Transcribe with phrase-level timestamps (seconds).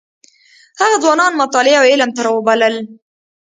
[0.81, 2.75] هغه ځوانان مطالعې او علم ته راوبلل.